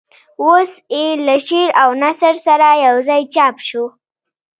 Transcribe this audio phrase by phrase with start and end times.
[0.41, 3.83] اوس یې له شعر او نثر سره یوځای چاپ شو.